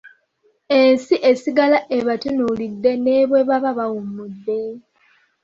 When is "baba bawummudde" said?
3.49-4.59